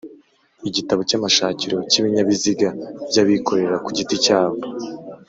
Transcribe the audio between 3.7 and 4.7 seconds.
ku giti cyabo